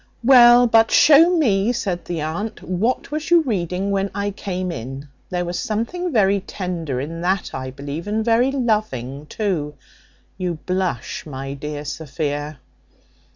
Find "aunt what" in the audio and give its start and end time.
2.21-3.11